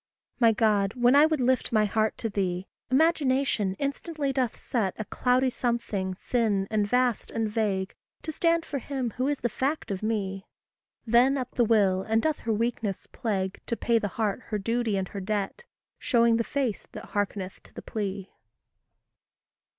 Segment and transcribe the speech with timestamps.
[0.39, 5.05] My God, when I would lift my heart to thee, Imagination instantly doth set A
[5.05, 7.93] cloudy something, thin, and vast, and vague,
[8.23, 10.47] To stand for him who is the fact of me;
[11.05, 14.97] Then up the Will, and doth her weakness plague To pay the heart her duty
[14.97, 15.65] and her debt,
[15.99, 18.31] Showing the face that hearkeneth to the plea.